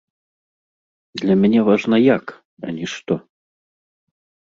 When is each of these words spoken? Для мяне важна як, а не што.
Для 1.23 1.35
мяне 1.43 1.59
важна 1.69 1.97
як, 2.15 2.25
а 2.67 2.77
не 2.81 2.85
што. 2.97 3.13